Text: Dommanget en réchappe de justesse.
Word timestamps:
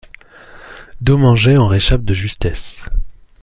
Dommanget 1.01 1.59
en 1.59 1.67
réchappe 1.67 2.03
de 2.03 2.15
justesse. 2.15 2.77